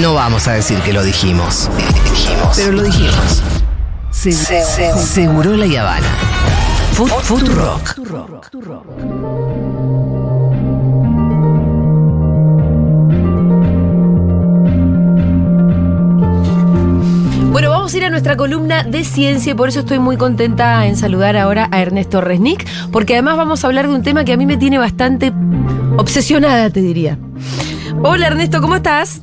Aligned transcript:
No 0.00 0.14
vamos 0.14 0.48
a 0.48 0.52
decir 0.52 0.78
que 0.80 0.92
lo 0.92 1.02
dijimos. 1.02 1.68
Dijimos. 2.10 2.56
Pero 2.56 2.72
lo 2.72 2.82
dijimos. 2.82 3.42
Se- 4.10 4.32
Seguro 4.32 5.56
la 5.56 5.80
Habana. 5.80 6.08
Fu- 6.92 7.06
Futurock. 7.06 7.96
Bueno, 17.52 17.70
vamos 17.70 17.92
a 17.92 17.96
ir 17.96 18.04
a 18.04 18.10
nuestra 18.10 18.36
columna 18.36 18.84
de 18.84 19.02
ciencia 19.04 19.52
y 19.52 19.54
por 19.54 19.68
eso 19.68 19.80
estoy 19.80 19.98
muy 19.98 20.16
contenta 20.16 20.86
en 20.86 20.96
saludar 20.96 21.36
ahora 21.36 21.68
a 21.72 21.80
Ernesto 21.82 22.20
Resnick, 22.20 22.64
porque 22.92 23.14
además 23.14 23.36
vamos 23.36 23.64
a 23.64 23.66
hablar 23.66 23.88
de 23.88 23.94
un 23.94 24.02
tema 24.02 24.24
que 24.24 24.32
a 24.32 24.36
mí 24.36 24.46
me 24.46 24.56
tiene 24.56 24.78
bastante 24.78 25.32
obsesionada, 25.96 26.70
te 26.70 26.80
diría. 26.80 27.18
Hola 28.02 28.28
Ernesto, 28.28 28.60
¿cómo 28.60 28.76
estás? 28.76 29.22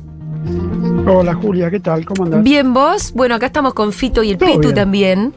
Hola 1.06 1.34
Julia, 1.34 1.70
¿qué 1.70 1.80
tal? 1.80 2.04
¿Cómo 2.04 2.24
andas? 2.24 2.42
Bien, 2.42 2.72
vos. 2.72 3.12
Bueno, 3.14 3.34
acá 3.34 3.46
estamos 3.46 3.74
con 3.74 3.92
Fito 3.92 4.22
y 4.22 4.30
el 4.30 4.38
Todo 4.38 4.48
Pitu 4.48 4.60
bien. 4.60 4.74
también. 4.74 5.34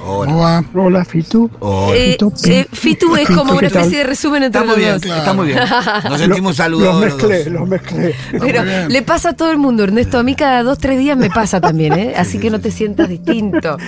Hola. 0.00 0.64
Hola 0.74 1.04
Fitu. 1.04 1.50
Eh, 1.92 2.12
Fito, 2.12 2.32
eh, 2.46 2.66
Fitu 2.72 3.16
es 3.16 3.28
como 3.28 3.52
una 3.54 3.66
especie 3.66 3.98
de 3.98 4.04
resumen 4.04 4.44
entre 4.44 4.60
Está 4.60 4.72
muy 4.72 4.82
los 4.82 5.00
bien, 5.02 5.10
dos. 5.10 5.18
está 5.18 5.32
muy 5.34 5.46
bien. 5.48 5.58
Nos 6.08 6.20
sentimos 6.20 6.56
saludados. 6.56 7.00
los 7.04 7.14
mezclé, 7.14 7.50
los 7.50 7.68
mezclé. 7.68 8.14
Pero 8.38 8.62
le 8.88 9.02
pasa 9.02 9.30
a 9.30 9.32
todo 9.34 9.50
el 9.50 9.58
mundo, 9.58 9.82
Ernesto. 9.84 10.18
A 10.18 10.22
mí 10.22 10.34
cada 10.34 10.62
dos, 10.62 10.78
tres 10.78 10.98
días 10.98 11.18
me 11.18 11.30
pasa 11.30 11.60
también, 11.60 11.92
¿eh? 11.94 12.14
Así 12.16 12.38
que 12.38 12.48
no 12.48 12.60
te 12.60 12.70
sientas 12.70 13.08
distinto. 13.08 13.76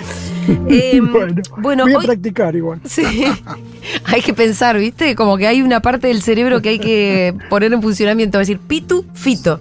Eh, 0.68 1.00
bueno, 1.00 1.42
bueno, 1.58 1.84
voy 1.84 1.92
a 1.92 1.98
hoy, 1.98 2.06
practicar 2.06 2.56
igual. 2.56 2.80
Sí. 2.84 3.04
hay 4.04 4.20
que 4.20 4.32
pensar, 4.34 4.76
¿viste? 4.78 5.14
Como 5.14 5.36
que 5.36 5.46
hay 5.46 5.62
una 5.62 5.80
parte 5.80 6.08
del 6.08 6.22
cerebro 6.22 6.60
que 6.60 6.70
hay 6.70 6.78
que 6.80 7.34
poner 7.50 7.72
en 7.72 7.80
funcionamiento. 7.82 8.38
Va 8.38 8.40
a 8.40 8.42
decir, 8.42 8.58
pitu, 8.58 9.04
fito. 9.14 9.60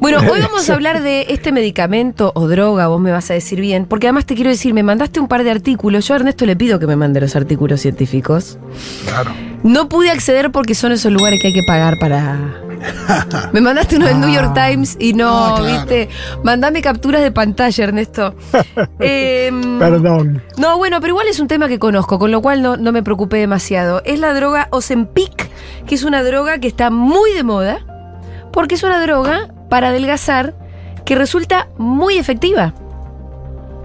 Bueno, 0.00 0.18
hoy 0.30 0.40
vamos 0.42 0.68
a 0.70 0.74
hablar 0.74 1.02
de 1.02 1.26
este 1.30 1.52
medicamento 1.52 2.32
o 2.34 2.46
droga, 2.48 2.86
vos 2.88 3.00
me 3.00 3.10
vas 3.10 3.30
a 3.30 3.34
decir 3.34 3.60
bien, 3.60 3.86
porque 3.86 4.06
además 4.06 4.26
te 4.26 4.34
quiero 4.34 4.50
decir, 4.50 4.74
me 4.74 4.82
mandaste 4.82 5.20
un 5.20 5.28
par 5.28 5.44
de 5.44 5.50
artículos, 5.50 6.06
yo 6.06 6.14
a 6.14 6.18
Ernesto 6.18 6.46
le 6.46 6.56
pido 6.56 6.78
que 6.78 6.86
me 6.86 6.96
mande 6.96 7.20
los 7.20 7.34
artículos 7.36 7.80
científicos. 7.80 8.58
Claro. 9.06 9.32
No 9.64 9.88
pude 9.88 10.10
acceder 10.10 10.52
porque 10.52 10.74
son 10.74 10.92
esos 10.92 11.10
lugares 11.12 11.40
que 11.42 11.48
hay 11.48 11.54
que 11.54 11.64
pagar 11.66 11.98
para... 11.98 12.62
Me 13.52 13.60
mandaste 13.60 13.96
uno 13.96 14.06
del 14.06 14.20
New 14.20 14.32
York 14.32 14.54
Times 14.54 14.96
y 15.00 15.12
no, 15.12 15.28
Ah, 15.28 15.54
claro. 15.58 15.78
viste, 15.78 16.08
mandame 16.44 16.80
capturas 16.80 17.20
de 17.22 17.32
pantalla, 17.32 17.82
Ernesto. 17.84 18.36
Em, 19.00 19.80
Perdón. 19.80 20.40
no, 20.58 20.78
bueno, 20.78 21.00
pero 21.00 21.14
igual 21.14 21.26
es 21.26 21.40
un 21.40 21.48
tema 21.48 21.66
que 21.66 21.80
conozco, 21.80 22.20
con 22.20 22.30
lo 22.30 22.40
cual 22.40 22.62
no, 22.62 22.76
no 22.76 22.92
me 22.92 23.02
preocupé 23.02 23.38
demasiado. 23.38 24.00
Es 24.04 24.20
la 24.20 24.32
droga 24.32 24.68
Ozempic, 24.70 25.50
que 25.88 25.96
es 25.96 26.04
una 26.04 26.22
droga 26.22 26.58
que 26.60 26.68
está 26.68 26.90
muy 26.90 27.32
de 27.32 27.42
moda, 27.42 27.80
porque 28.52 28.74
es 28.76 28.82
una 28.82 29.00
droga 29.00 29.48
para 29.68 29.88
adelgazar 29.88 30.54
que 31.04 31.14
resulta 31.14 31.68
muy 31.78 32.18
efectiva. 32.18 32.74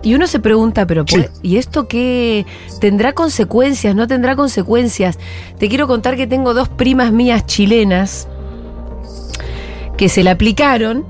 Y 0.02 0.16
uno 0.16 0.28
se 0.28 0.40
pregunta, 0.40 0.86
pero 0.86 1.06
Sí. 1.08 1.16
¿puede- 1.16 1.30
¿y 1.42 1.56
esto 1.58 1.88
qué 1.88 2.46
tendrá 2.82 3.14
consecuencias? 3.14 3.96
¿No 3.96 4.06
tendrá 4.08 4.36
consecuencias? 4.36 5.18
Te 5.58 5.70
quiero 5.70 5.88
contar 5.88 6.18
que 6.18 6.28
tengo 6.28 6.54
dos 6.54 6.68
primas 6.68 7.12
mías 7.14 7.46
chilenas 7.46 8.28
que 9.96 10.10
se 10.10 10.24
la 10.24 10.32
aplicaron, 10.32 11.06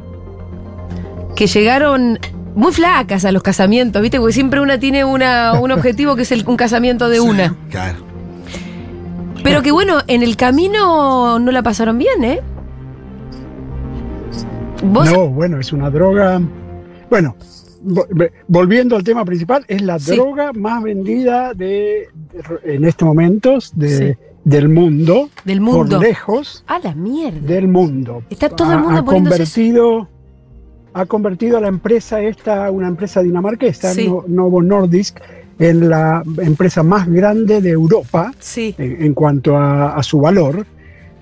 que 1.36 1.48
llegaron 1.48 2.20
muy 2.54 2.72
flacas 2.72 3.26
a 3.26 3.32
los 3.32 3.42
casamientos, 3.42 4.00
¿viste? 4.04 4.20
Porque 4.20 4.34
siempre 4.34 4.60
una 4.62 4.78
tiene 4.80 5.04
una, 5.06 5.54
un 5.60 5.72
objetivo 5.72 6.16
que 6.16 6.22
es 6.22 6.32
el- 6.32 6.46
un 6.48 6.56
casamiento 6.58 7.10
de 7.10 7.20
una. 7.20 7.56
Claro. 7.72 7.98
Pero 9.44 9.64
que 9.64 9.72
bueno, 9.72 10.02
en 10.08 10.22
el 10.22 10.38
camino 10.38 11.40
no 11.40 11.52
la 11.52 11.64
pasaron 11.64 11.98
bien, 11.98 12.24
¿eh? 12.24 12.42
¿Vos? 14.84 15.12
No, 15.12 15.28
bueno, 15.30 15.60
es 15.60 15.72
una 15.74 15.90
droga. 15.90 16.42
Bueno, 17.10 17.36
volviendo 18.48 18.96
al 18.96 19.04
tema 19.04 19.24
principal, 19.26 19.64
es 19.68 19.82
la 19.82 20.00
Sí. 20.00 20.16
droga 20.16 20.52
más 20.54 20.84
vendida 20.84 21.54
de, 21.54 22.08
de- 22.64 22.76
en 22.76 22.86
estos 22.86 23.06
momentos 23.06 23.72
de, 23.76 23.98
Sí. 23.98 24.18
del 24.44 24.70
mundo, 24.70 25.30
Del 25.46 25.62
mundo. 25.62 25.98
por 25.98 26.06
lejos 26.06 26.64
A 26.68 26.80
la 26.80 26.94
mierda. 26.96 27.40
del 27.40 27.68
mundo. 27.68 28.24
Está 28.30 28.50
todo 28.50 28.72
el 28.72 28.78
Ha- 28.80 28.82
mundo 28.82 28.96
ha 28.96 29.04
eso. 29.04 29.06
convertido 29.06 30.10
ha 30.96 31.08
convertido 31.08 31.58
a 31.58 31.62
la 31.62 31.70
empresa 31.70 32.22
esta, 32.22 32.70
una 32.70 32.88
empresa 32.88 33.24
dinamarquesa, 33.24 33.94
Sí. 33.96 34.08
Novo 34.28 34.62
Nordisk, 34.62 35.18
en 35.58 35.90
la 35.90 36.22
empresa 36.40 36.84
más 36.84 37.10
grande 37.10 37.62
de 37.62 37.72
Europa 37.72 38.32
Sí. 38.38 38.76
en, 38.78 39.02
en 39.04 39.14
cuanto 39.16 39.58
a, 39.58 39.96
a 39.96 40.04
su 40.04 40.20
valor. 40.20 40.68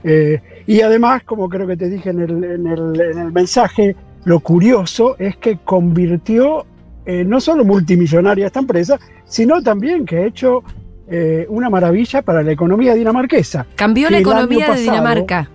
Eh, 0.03 0.41
y 0.67 0.81
además, 0.81 1.23
como 1.23 1.49
creo 1.49 1.67
que 1.67 1.77
te 1.77 1.89
dije 1.89 2.09
en 2.09 2.19
el, 2.21 2.43
en 2.43 2.67
el- 2.67 3.01
en 3.01 3.17
el 3.19 3.31
mensaje, 3.31 3.95
lo 4.25 4.39
curioso 4.39 5.15
es 5.19 5.35
que 5.37 5.57
convirtió 5.63 6.65
eh, 7.05 7.23
no 7.25 7.39
solo 7.41 7.65
multimillonaria 7.65 8.45
esta 8.45 8.59
empresa, 8.59 8.99
sino 9.25 9.61
también 9.63 10.05
que 10.05 10.17
ha 10.19 10.25
hecho 10.25 10.63
eh, 11.09 11.45
una 11.49 11.69
maravilla 11.69 12.21
para 12.21 12.43
la 12.43 12.51
economía 12.51 12.93
dinamarquesa. 12.93 13.65
Cambió 13.75 14.09
la 14.09 14.19
economía 14.19 14.71
de 14.73 14.81
Dinamarca. 14.81 15.49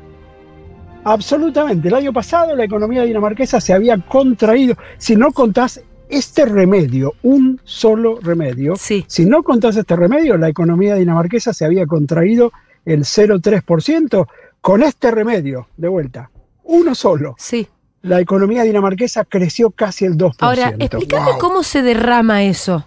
Absolutamente. 1.05 1.89
El 1.89 1.95
año 1.95 2.13
pasado 2.13 2.57
la 2.57 2.65
economía 2.65 3.05
dinamarquesa 3.05 3.61
se 3.61 3.73
había 3.73 3.97
contraído. 3.99 4.77
Si 4.99 5.15
no 5.15 5.31
contás 5.33 5.81
este 6.09 6.47
remedio, 6.47 7.15
un 7.23 7.61
solo 7.65 8.19
remedio, 8.21 8.75
Sí. 8.77 9.05
si 9.07 9.25
no 9.25 9.43
contás 9.43 9.77
este 9.77 9.95
remedio, 9.97 10.37
la 10.37 10.49
economía 10.49 10.97
dinamarquesa 10.97 11.53
se 11.53 11.65
había 11.65 11.87
contraído 11.87 12.53
el 12.85 13.05
0,3%. 13.05 14.27
Con 14.61 14.83
este 14.83 15.11
remedio, 15.11 15.69
de 15.77 15.89
vuelta, 15.89 16.31
uno 16.65 16.95
solo, 16.95 17.35
Sí. 17.39 17.69
la 18.03 18.21
economía 18.21 18.63
dinamarquesa 18.63 19.25
creció 19.25 19.71
casi 19.71 20.05
el 20.05 20.17
2%. 20.17 20.37
Ahora, 20.41 20.75
explícame 20.79 21.31
Wow. 21.33 21.39
cómo 21.39 21.63
se 21.63 21.83
derrama 21.83 22.43
eso. 22.45 22.85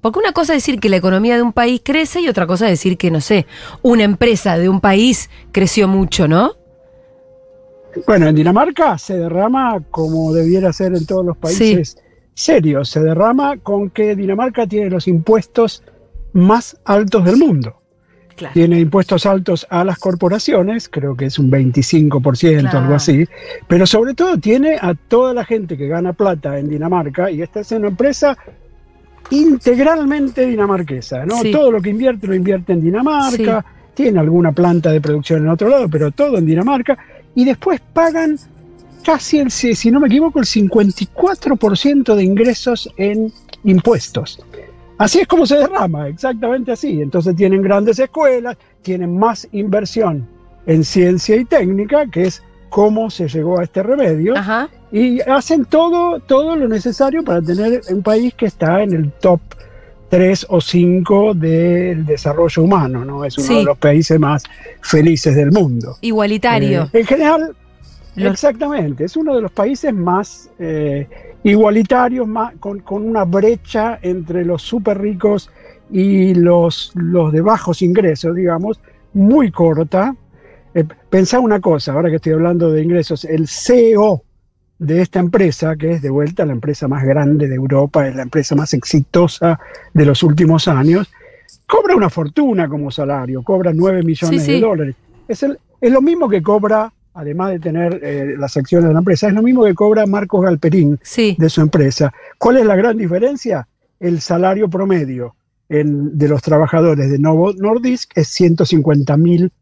Porque 0.00 0.18
una 0.18 0.32
cosa 0.32 0.54
es 0.54 0.64
decir 0.64 0.80
que 0.80 0.88
la 0.88 0.96
economía 0.96 1.36
de 1.36 1.42
un 1.42 1.52
país 1.52 1.80
crece 1.84 2.20
y 2.20 2.28
otra 2.28 2.46
cosa 2.48 2.66
es 2.66 2.72
decir 2.72 2.98
que, 2.98 3.12
no 3.12 3.20
sé, 3.20 3.46
una 3.82 4.02
empresa 4.02 4.58
de 4.58 4.68
un 4.68 4.80
país 4.80 5.30
creció 5.52 5.86
mucho, 5.86 6.26
¿no? 6.26 6.54
Bueno, 8.06 8.26
en 8.26 8.34
Dinamarca 8.34 8.98
se 8.98 9.16
derrama 9.16 9.80
como 9.90 10.32
debiera 10.32 10.72
ser 10.72 10.94
en 10.94 11.06
todos 11.06 11.24
los 11.24 11.36
países 11.36 11.98
serios. 12.34 12.88
Se 12.88 13.00
derrama 13.00 13.58
con 13.58 13.90
que 13.90 14.16
Dinamarca 14.16 14.66
tiene 14.66 14.88
los 14.90 15.06
impuestos 15.06 15.82
más 16.32 16.76
altos 16.84 17.24
del 17.24 17.36
mundo. 17.36 17.81
Claro. 18.42 18.54
Tiene 18.54 18.80
impuestos 18.80 19.24
altos 19.24 19.64
a 19.70 19.84
las 19.84 19.98
corporaciones, 19.98 20.88
creo 20.88 21.16
que 21.16 21.26
es 21.26 21.38
un 21.38 21.48
25%, 21.48 22.60
Claro. 22.60 22.78
algo 22.80 22.94
así, 22.96 23.24
pero 23.68 23.86
sobre 23.86 24.14
todo 24.14 24.36
tiene 24.36 24.76
a 24.80 24.94
toda 24.94 25.32
la 25.32 25.44
gente 25.44 25.76
que 25.76 25.86
gana 25.86 26.12
plata 26.12 26.58
en 26.58 26.68
Dinamarca, 26.68 27.30
y 27.30 27.40
esta 27.40 27.60
es 27.60 27.70
una 27.70 27.86
empresa 27.88 28.36
integralmente 29.30 30.44
dinamarquesa, 30.44 31.24
¿no? 31.24 31.40
Sí. 31.40 31.52
Todo 31.52 31.70
lo 31.70 31.80
que 31.80 31.90
invierte 31.90 32.26
lo 32.26 32.34
invierte 32.34 32.72
en 32.72 32.82
Dinamarca, 32.82 33.64
tiene 33.94 34.18
alguna 34.18 34.50
planta 34.50 34.90
de 34.90 35.00
producción 35.00 35.42
en 35.42 35.48
otro 35.48 35.68
lado, 35.68 35.88
pero 35.88 36.10
todo 36.10 36.36
en 36.38 36.46
Dinamarca, 36.46 36.98
y 37.36 37.44
después 37.44 37.80
pagan 37.92 38.36
casi 39.04 39.38
el, 39.38 39.52
si 39.52 39.90
no 39.92 40.00
me 40.00 40.08
equivoco, 40.08 40.40
el 40.40 40.46
54% 40.46 42.14
de 42.16 42.24
ingresos 42.24 42.90
en 42.96 43.32
impuestos. 43.62 44.40
Así 44.98 45.20
es 45.20 45.26
como 45.26 45.46
se 45.46 45.56
derrama, 45.56 46.08
exactamente 46.08 46.72
así. 46.72 47.00
Entonces 47.02 47.34
tienen 47.36 47.62
grandes 47.62 47.98
escuelas, 47.98 48.56
tienen 48.82 49.18
más 49.18 49.48
inversión 49.52 50.26
en 50.66 50.84
ciencia 50.84 51.36
y 51.36 51.44
técnica, 51.44 52.06
que 52.06 52.22
es 52.24 52.42
cómo 52.68 53.10
se 53.10 53.28
llegó 53.28 53.58
a 53.58 53.64
este 53.64 53.82
remedio, 53.82 54.36
Ajá. 54.36 54.68
y 54.92 55.20
hacen 55.22 55.64
todo, 55.64 56.20
todo 56.20 56.56
lo 56.56 56.68
necesario 56.68 57.22
para 57.24 57.42
tener 57.42 57.82
un 57.90 58.02
país 58.02 58.32
que 58.34 58.46
está 58.46 58.82
en 58.82 58.92
el 58.94 59.10
top 59.12 59.40
3 60.08 60.46
o 60.50 60.60
5 60.60 61.34
del 61.34 62.06
desarrollo 62.06 62.62
humano, 62.62 63.04
¿no? 63.04 63.24
Es 63.24 63.36
uno 63.38 63.46
Sí. 63.46 63.54
de 63.56 63.64
los 63.64 63.78
países 63.78 64.18
más 64.20 64.42
felices 64.82 65.34
del 65.34 65.50
mundo. 65.52 65.96
Igualitario. 66.02 66.84
Eh, 66.92 67.00
en 67.00 67.06
general, 67.06 67.56
exactamente, 68.16 69.04
es 69.04 69.16
uno 69.16 69.34
de 69.34 69.42
los 69.42 69.50
países 69.52 69.92
más 69.94 70.50
eh, 70.58 71.08
igualitarios, 71.44 72.26
más, 72.26 72.54
con, 72.60 72.80
con 72.80 73.06
una 73.06 73.24
brecha 73.24 73.98
entre 74.02 74.44
los 74.44 74.62
súper 74.62 74.98
ricos 75.00 75.50
y 75.90 76.34
los, 76.34 76.92
los 76.94 77.32
de 77.32 77.40
bajos 77.40 77.82
ingresos, 77.82 78.34
digamos, 78.34 78.80
muy 79.12 79.50
corta. 79.50 80.14
Eh, 80.74 80.84
pensá 81.10 81.38
una 81.40 81.60
cosa, 81.60 81.92
ahora 81.92 82.08
que 82.08 82.16
estoy 82.16 82.32
hablando 82.32 82.70
de 82.70 82.82
ingresos, 82.82 83.24
el 83.24 83.46
CEO 83.48 84.22
de 84.78 85.02
esta 85.02 85.20
empresa, 85.20 85.76
que 85.76 85.92
es 85.92 86.02
de 86.02 86.10
vuelta 86.10 86.46
la 86.46 86.52
empresa 86.52 86.88
más 86.88 87.04
grande 87.04 87.46
de 87.48 87.54
Europa, 87.56 88.06
es 88.08 88.16
la 88.16 88.22
empresa 88.22 88.54
más 88.54 88.72
exitosa 88.74 89.58
de 89.92 90.06
los 90.06 90.22
últimos 90.22 90.66
años, 90.68 91.10
cobra 91.66 91.94
una 91.94 92.08
fortuna 92.10 92.68
como 92.68 92.90
salario, 92.90 93.42
cobra 93.42 93.72
9 93.74 94.02
millones 94.02 94.40
Sí, 94.42 94.46
sí. 94.46 94.52
de 94.54 94.60
dólares. 94.60 94.96
Es, 95.28 95.42
el- 95.42 95.58
es 95.80 95.92
lo 95.92 96.00
mismo 96.00 96.28
que 96.28 96.42
cobra, 96.42 96.92
además 97.14 97.50
de 97.50 97.58
tener 97.58 98.00
eh, 98.02 98.34
las 98.38 98.56
acciones 98.56 98.88
de 98.88 98.92
la 98.94 99.00
empresa, 99.00 99.28
es 99.28 99.34
lo 99.34 99.42
mismo 99.42 99.64
que 99.64 99.74
cobra 99.74 100.06
Marcos 100.06 100.42
Galperín 100.44 100.98
Sí. 101.02 101.36
de 101.38 101.50
su 101.50 101.60
empresa. 101.60 102.12
¿Cuál 102.38 102.58
es 102.58 102.66
la 102.66 102.76
gran 102.76 102.96
diferencia? 102.96 103.68
El 104.00 104.20
salario 104.20 104.68
promedio 104.68 105.34
en- 105.68 106.16
de 106.18 106.28
los 106.28 106.42
trabajadores 106.42 107.10
de 107.10 107.18
Novo 107.18 107.52
Nordisk 107.52 108.10
es 108.16 108.28
150 108.28 109.16
mil 109.16 109.52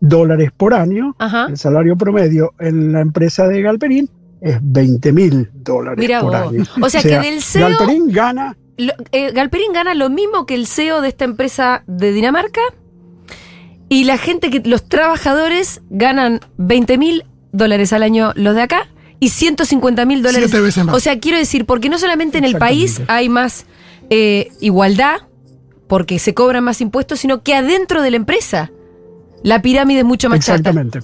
dólares 0.00 0.50
por 0.56 0.74
año. 0.74 1.14
Ajá. 1.18 1.46
El 1.48 1.56
salario 1.56 1.96
promedio 1.96 2.54
en 2.58 2.92
la 2.92 3.00
empresa 3.00 3.46
de 3.46 3.62
Galperín, 3.62 4.08
es 4.40 4.58
20 4.60 5.12
mil 5.12 5.50
dólares 5.54 6.10
por 6.20 6.32
vos. 6.32 6.34
año. 6.52 6.64
O 6.82 6.88
sea, 6.90 7.00
que 7.02 7.18
del 7.20 7.40
CEO 7.40 7.68
Galperín 7.68 8.10
gana 8.10 8.56
Lo- 8.78 8.94
eh, 9.12 9.30
Galperín 9.32 9.72
gana 9.72 9.94
lo 9.94 10.08
mismo 10.10 10.46
que 10.46 10.54
el 10.54 10.66
CEO 10.66 11.00
de 11.02 11.08
esta 11.08 11.24
empresa 11.26 11.84
de 11.86 12.12
Dinamarca 12.12 12.60
y 13.88 14.04
la 14.04 14.18
gente 14.18 14.50
que 14.50 14.60
los 14.68 14.88
trabajadores 14.88 15.82
ganan 15.90 16.40
20 16.56 16.98
mil 16.98 17.24
dólares 17.52 17.92
al 17.92 18.02
año 18.02 18.32
los 18.34 18.54
de 18.54 18.62
acá 18.62 18.88
y 19.20 19.28
150 19.28 20.04
mil 20.06 20.22
dólares. 20.22 20.50
Siete 20.50 20.62
veces 20.64 20.84
más. 20.84 20.94
O 20.96 21.00
sea, 21.00 21.18
quiero 21.20 21.38
decir, 21.38 21.66
porque 21.66 21.88
no 21.88 21.98
solamente 21.98 22.38
en 22.38 22.44
el 22.44 22.56
país 22.56 23.00
hay 23.08 23.28
más 23.28 23.66
eh, 24.10 24.50
igualdad, 24.60 25.16
porque 25.86 26.18
se 26.18 26.34
cobran 26.34 26.64
más 26.64 26.80
impuestos, 26.80 27.20
sino 27.20 27.42
que 27.42 27.54
adentro 27.54 28.02
de 28.02 28.10
la 28.10 28.16
empresa 28.16 28.70
la 29.42 29.60
pirámide 29.62 30.00
es 30.00 30.04
mucho 30.04 30.28
más 30.28 30.40
chata. 30.40 30.70
Exactamente. 30.70 31.00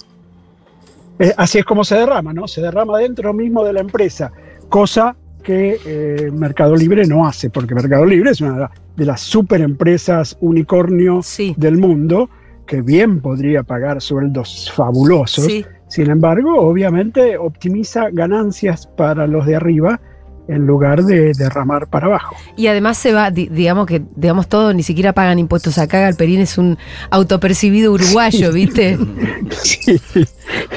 Eh, 1.19 1.35
así 1.37 1.59
es 1.59 1.65
como 1.65 1.85
se 1.85 1.97
derrama, 1.97 2.33
¿no? 2.33 2.47
Se 2.49 2.61
derrama 2.61 2.99
dentro 2.99 3.33
mismo 3.35 3.65
de 3.65 3.73
la 3.73 3.81
empresa, 3.81 4.31
cosa 4.69 5.17
que 5.43 5.81
eh, 5.85 6.31
Mercado 6.33 6.77
Libre 6.77 7.07
no 7.07 7.27
hace, 7.27 7.51
porque 7.51 7.75
Mercado 7.75 8.05
Libre 8.05 8.31
es 8.31 8.41
una 8.41 8.71
de 8.97 9.05
las 9.05 9.21
superempresas 9.21 10.37
unicornio 10.41 11.21
Sí. 11.23 11.55
del 11.57 11.77
mundo 11.79 12.31
que 12.69 12.83
bien 12.83 13.21
podría 13.21 13.65
pagar 13.65 14.01
sueldos 14.01 14.71
fabulosos. 14.75 15.47
Sí. 15.47 15.65
Sin 15.89 16.11
embargo, 16.11 16.61
obviamente 16.61 17.37
optimiza 17.39 18.11
ganancias 18.13 18.87
para 18.87 19.27
los 19.27 19.47
de 19.47 19.57
arriba 19.57 20.01
en 20.47 20.67
lugar 20.67 21.03
de 21.05 21.33
derramar 21.35 21.89
para 21.89 22.07
abajo. 22.07 22.35
Y 22.57 22.69
además 22.69 22.97
se 22.97 23.13
va, 23.13 23.31
di- 23.31 23.49
digamos 23.49 23.87
que, 23.87 24.01
digamos 24.17 24.49
todo, 24.49 24.73
ni 24.73 24.83
siquiera 24.83 25.13
pagan 25.13 25.39
impuestos 25.39 25.77
acá. 25.77 26.01
Galperín 26.01 26.41
es 26.41 26.57
un 26.57 26.79
autopercibido 27.11 27.93
uruguayo, 27.93 28.53
¿viste? 28.53 28.99
Sí. 29.51 30.01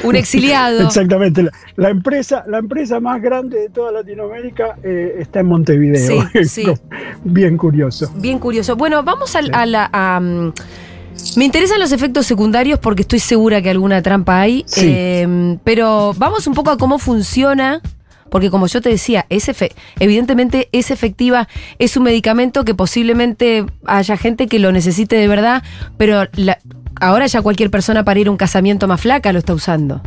Un 0.04 0.16
exiliado. 0.16 0.86
Exactamente. 0.86 1.42
La, 1.42 1.50
la 1.76 1.88
empresa, 1.90 2.44
la 2.48 2.58
empresa 2.58 3.00
más 3.00 3.20
grande 3.22 3.60
de 3.60 3.68
toda 3.70 3.92
Latinoamérica 3.92 4.76
eh, 4.82 5.16
está 5.18 5.40
en 5.40 5.46
Montevideo. 5.46 6.22
Sí, 6.32 6.44
sí. 6.44 6.64
Bien 7.24 7.56
curioso. 7.56 8.10
Bien 8.16 8.38
curioso. 8.38 8.76
Bueno, 8.76 9.02
vamos 9.02 9.30
Sí. 9.30 9.38
a 9.52 9.64
la. 9.66 9.88
a, 9.92 10.20
mm, 10.20 10.52
me 11.36 11.44
interesan 11.44 11.78
los 11.80 11.92
efectos 11.92 12.26
secundarios 12.26 12.78
porque 12.78 13.02
estoy 13.02 13.18
segura 13.20 13.62
que 13.62 13.70
alguna 13.70 14.02
trampa 14.02 14.40
hay. 14.40 14.64
Sí. 14.66 14.86
Eh, 14.88 15.58
pero 15.64 16.14
vamos 16.16 16.46
un 16.46 16.54
poco 16.54 16.70
a 16.70 16.78
cómo 16.78 16.98
funciona. 16.98 17.80
Porque 18.30 18.48
como 18.50 18.66
yo 18.66 18.80
te 18.80 18.88
decía, 18.88 19.26
es 19.28 19.50
evidentemente 20.00 20.70
es 20.72 20.90
efectiva, 20.90 21.48
es 21.78 21.98
un 21.98 22.04
medicamento 22.04 22.64
que 22.64 22.74
posiblemente 22.74 23.66
haya 23.84 24.16
gente 24.16 24.46
que 24.46 24.58
lo 24.58 24.72
necesite 24.72 25.16
de 25.16 25.28
verdad, 25.28 25.62
pero 25.98 26.24
la- 26.36 26.56
ahora 26.98 27.26
ya 27.26 27.42
cualquier 27.42 27.70
persona 27.70 28.06
para 28.06 28.20
ir 28.20 28.28
a 28.28 28.30
un 28.30 28.38
casamiento 28.38 28.88
más 28.88 29.02
flaca 29.02 29.34
lo 29.34 29.38
está 29.38 29.52
usando. 29.52 30.00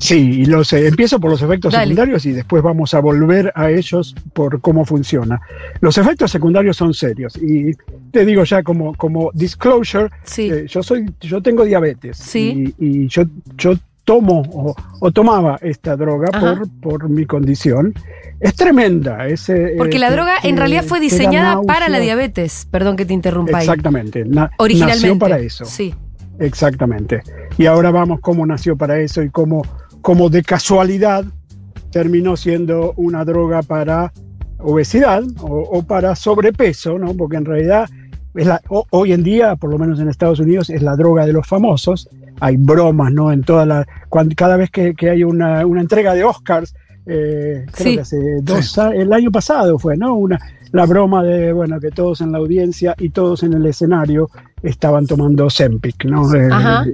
Sí, 0.00 0.46
los, 0.46 0.72
eh, 0.72 0.88
empiezo 0.88 1.20
por 1.20 1.30
los 1.30 1.42
efectos 1.42 1.72
Dale. 1.72 1.84
secundarios 1.84 2.24
y 2.24 2.32
después 2.32 2.62
vamos 2.62 2.94
a 2.94 3.00
volver 3.00 3.52
a 3.54 3.70
ellos 3.70 4.14
por 4.32 4.60
cómo 4.62 4.84
funciona. 4.86 5.40
Los 5.80 5.98
efectos 5.98 6.30
secundarios 6.30 6.76
son 6.78 6.94
serios 6.94 7.36
y 7.36 7.72
te 8.10 8.24
digo 8.24 8.42
ya 8.44 8.62
como, 8.62 8.94
como 8.94 9.30
disclosure, 9.34 10.08
Sí. 10.24 10.50
eh, 10.50 10.64
yo 10.68 10.82
soy, 10.82 11.10
yo 11.20 11.42
tengo 11.42 11.64
diabetes 11.64 12.16
Sí. 12.16 12.72
y, 12.78 13.02
y 13.04 13.08
yo, 13.08 13.24
yo 13.58 13.74
tomo 14.04 14.40
o, 14.52 14.74
o 15.00 15.10
tomaba 15.12 15.58
esta 15.60 15.94
droga 15.96 16.30
por, 16.40 16.68
por 16.80 17.08
mi 17.10 17.26
condición. 17.26 17.92
Es 18.40 18.54
tremenda. 18.56 19.26
Es, 19.28 19.50
eh, 19.50 19.74
Porque 19.76 19.98
la 19.98 20.08
te- 20.08 20.14
droga 20.14 20.32
en 20.42 20.54
te- 20.54 20.60
realidad 20.60 20.84
fue 20.84 20.98
diseñada 20.98 21.60
para 21.62 21.90
la 21.90 22.00
diabetes. 22.00 22.66
Perdón 22.70 22.96
que 22.96 23.04
te 23.04 23.12
interrumpa. 23.12 23.58
Exactamente. 23.60 24.24
na- 24.24 24.50
Originalmente. 24.56 25.06
Nació 25.08 25.18
para 25.18 25.38
eso. 25.38 25.66
Sí. 25.66 25.94
Exactamente. 26.38 27.22
Y 27.58 27.66
ahora 27.66 27.90
vamos 27.90 28.20
cómo 28.20 28.46
nació 28.46 28.74
para 28.76 28.98
eso 28.98 29.22
y 29.22 29.28
cómo, 29.28 29.62
cómo 30.02 30.28
de 30.30 30.42
casualidad 30.42 31.24
terminó 31.90 32.36
siendo 32.36 32.92
una 32.96 33.24
droga 33.24 33.62
para 33.62 34.12
obesidad 34.58 35.22
o, 35.40 35.82
para 35.82 36.14
sobrepeso, 36.14 36.98
¿no? 36.98 37.14
Porque 37.14 37.36
en 37.36 37.44
realidad 37.44 37.88
es 38.34 38.46
la, 38.46 38.60
ho- 38.68 38.86
hoy 38.90 39.12
en 39.12 39.22
día, 39.22 39.56
por 39.56 39.70
lo 39.70 39.78
menos 39.78 39.98
en 40.00 40.08
Estados 40.08 40.38
Unidos, 40.40 40.70
es 40.70 40.82
la 40.82 40.96
droga 40.96 41.26
de 41.26 41.32
los 41.32 41.46
famosos. 41.46 42.08
Hay 42.40 42.56
bromas, 42.56 43.12
¿no? 43.12 43.32
En 43.32 43.42
toda 43.42 43.66
la, 43.66 43.86
cada 44.36 44.56
vez 44.56 44.70
que, 44.70 44.94
que 44.94 45.10
hay 45.10 45.24
una, 45.24 45.66
una 45.66 45.80
entrega 45.80 46.14
de 46.14 46.24
Oscars, 46.24 46.74
eh, 47.06 47.66
creo 47.72 47.86
Sí. 47.86 47.94
que 47.96 48.00
hace 48.00 48.18
dos, 48.42 48.78
a- 48.78 48.94
el 48.94 49.12
año 49.12 49.30
pasado 49.30 49.78
fue, 49.78 49.96
¿no? 49.96 50.14
Una, 50.14 50.38
la 50.72 50.86
broma 50.86 51.22
de, 51.24 51.52
bueno, 51.52 51.80
que 51.80 51.90
todos 51.90 52.20
en 52.20 52.30
la 52.32 52.38
audiencia 52.38 52.94
y 52.98 53.08
todos 53.10 53.42
en 53.42 53.54
el 53.54 53.66
escenario 53.66 54.30
estaban 54.62 55.06
tomando 55.06 55.48
Zempic, 55.50 56.04
¿no? 56.04 56.32
Eh, 56.34 56.48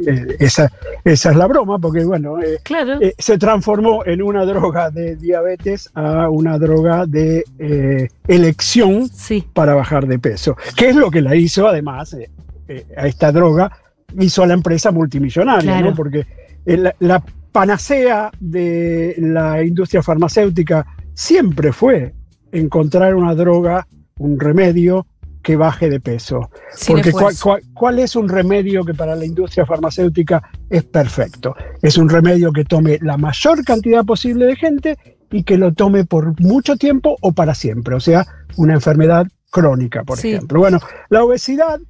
eh, 0.06 0.36
esa, 0.38 0.70
esa 1.04 1.30
es 1.30 1.36
la 1.36 1.46
broma, 1.46 1.78
porque, 1.78 2.04
bueno, 2.04 2.40
eh, 2.40 2.58
Claro. 2.62 2.98
eh, 3.02 3.14
se 3.18 3.36
transformó 3.36 4.04
en 4.06 4.22
una 4.22 4.44
droga 4.46 4.90
de 4.90 5.16
diabetes 5.16 5.90
a 5.94 6.30
una 6.30 6.58
droga 6.58 7.04
de 7.06 7.44
eh, 7.58 8.08
elección 8.28 9.08
sí. 9.08 9.44
para 9.52 9.74
bajar 9.74 10.06
de 10.06 10.18
peso. 10.18 10.56
¿Qué 10.76 10.90
es 10.90 10.96
lo 10.96 11.10
que 11.10 11.20
la 11.20 11.34
hizo, 11.36 11.66
además, 11.68 12.14
eh, 12.14 12.30
eh, 12.68 12.86
a 12.96 13.06
esta 13.08 13.32
droga? 13.32 13.70
Hizo 14.18 14.42
a 14.42 14.46
la 14.46 14.54
empresa 14.54 14.90
multimillonaria, 14.92 15.72
Claro. 15.72 15.90
¿no? 15.90 15.96
Porque 15.96 16.24
eh, 16.64 16.76
la, 16.76 16.94
la 17.00 17.22
panacea 17.60 18.30
de 18.38 19.14
la 19.18 19.64
industria 19.64 20.02
farmacéutica 20.02 20.86
siempre 21.14 21.72
fue 21.72 22.12
encontrar 22.52 23.14
una 23.14 23.34
droga, 23.34 23.86
un 24.18 24.38
remedio 24.38 25.06
que 25.42 25.56
baje 25.56 25.88
de 25.88 25.98
peso. 25.98 26.50
Sin 26.74 26.96
Porque 26.96 27.12
cuál, 27.12 27.32
esfuerzo. 27.32 27.42
cuál- 27.44 27.62
cuál 27.72 27.98
es 28.00 28.14
un 28.14 28.28
remedio 28.28 28.84
que 28.84 28.92
para 28.92 29.16
la 29.16 29.24
industria 29.24 29.64
farmacéutica 29.64 30.42
es 30.68 30.84
perfecto? 30.84 31.54
Es 31.80 31.96
un 31.96 32.10
remedio 32.10 32.52
que 32.52 32.64
tome 32.64 32.98
la 33.00 33.16
mayor 33.16 33.64
cantidad 33.64 34.04
posible 34.04 34.44
de 34.44 34.56
gente 34.56 34.98
y 35.32 35.42
que 35.42 35.56
lo 35.56 35.72
tome 35.72 36.04
por 36.04 36.38
mucho 36.38 36.76
tiempo 36.76 37.16
o 37.22 37.32
para 37.32 37.54
siempre, 37.54 37.94
o 37.94 38.00
sea, 38.00 38.26
una 38.56 38.74
enfermedad 38.74 39.26
crónica, 39.50 40.04
por 40.04 40.18
Sí. 40.18 40.32
ejemplo. 40.34 40.58
Bueno, 40.58 40.78
la 41.08 41.24
obesidad 41.24 41.80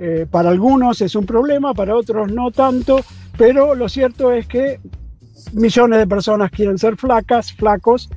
eh, 0.00 0.26
para 0.30 0.48
algunos 0.50 1.00
es 1.02 1.14
un 1.16 1.26
problema, 1.26 1.74
para 1.74 1.94
otros 1.96 2.30
no 2.32 2.50
tanto, 2.52 3.00
pero 3.38 3.74
lo 3.74 3.88
cierto 3.88 4.32
es 4.32 4.46
que 4.46 4.80
millones 5.54 5.98
de 6.00 6.06
personas 6.06 6.50
quieren 6.50 6.76
ser 6.76 6.96
flacas, 6.96 7.52
flacos, 7.54 8.10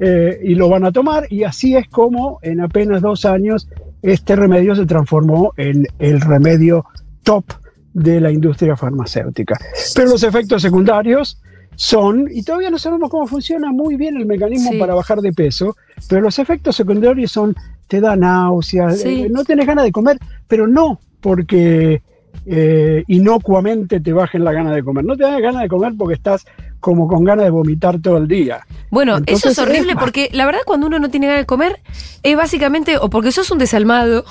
eh, 0.00 0.38
y 0.44 0.54
lo 0.54 0.68
van 0.68 0.84
a 0.84 0.92
tomar, 0.92 1.26
y 1.30 1.42
así 1.42 1.74
es 1.74 1.88
como 1.88 2.38
en 2.42 2.60
apenas 2.60 3.02
dos 3.02 3.24
años 3.24 3.68
este 4.00 4.36
remedio 4.36 4.76
se 4.76 4.86
transformó 4.86 5.52
en 5.56 5.84
el 5.98 6.20
remedio 6.20 6.86
top 7.24 7.44
de 7.92 8.20
la 8.20 8.30
industria 8.30 8.76
farmacéutica. 8.76 9.58
Pero 9.96 10.10
los 10.10 10.22
efectos 10.22 10.62
secundarios 10.62 11.40
son, 11.74 12.28
y 12.32 12.42
todavía 12.44 12.70
no 12.70 12.78
sabemos 12.78 13.10
cómo 13.10 13.26
funciona 13.26 13.72
muy 13.72 13.96
bien 13.96 14.16
el 14.16 14.26
mecanismo 14.26 14.70
Sí. 14.72 14.78
para 14.78 14.94
bajar 14.94 15.20
de 15.20 15.32
peso, 15.32 15.76
pero 16.08 16.20
los 16.22 16.38
efectos 16.38 16.76
secundarios 16.76 17.32
son, 17.32 17.56
te 17.88 18.00
da 18.00 18.14
náuseas, 18.14 19.00
Sí. 19.00 19.22
eh, 19.22 19.28
no 19.30 19.44
tienes 19.44 19.66
ganas 19.66 19.84
de 19.84 19.90
comer, 19.92 20.18
pero 20.46 20.68
no 20.68 21.00
porque 21.20 22.02
eh, 22.46 23.04
inocuamente 23.08 24.00
te 24.00 24.12
bajen 24.12 24.44
la 24.44 24.52
gana 24.52 24.72
de 24.72 24.82
comer, 24.82 25.04
no 25.04 25.16
te 25.16 25.24
da 25.24 25.38
ganas 25.40 25.62
de 25.62 25.68
comer 25.68 25.92
porque 25.96 26.14
estás 26.14 26.46
como 26.80 27.08
con 27.08 27.24
ganas 27.24 27.44
de 27.44 27.50
vomitar 27.50 28.00
todo 28.00 28.18
el 28.18 28.28
día. 28.28 28.60
Bueno, 28.90 29.16
Entonces, 29.16 29.52
eso 29.52 29.62
es 29.62 29.68
horrible 29.68 29.92
es 29.92 29.98
porque 29.98 30.28
la 30.32 30.46
verdad 30.46 30.60
cuando 30.64 30.86
uno 30.86 30.98
no 30.98 31.10
tiene 31.10 31.26
ganas 31.26 31.42
de 31.42 31.46
comer 31.46 31.80
es 32.22 32.36
básicamente 32.36 32.96
o 32.98 33.10
porque 33.10 33.32
sos 33.32 33.50
un 33.50 33.58
desalmado 33.58 34.24